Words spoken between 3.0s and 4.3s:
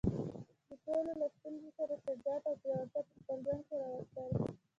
په خپل ژوند کې راوستل.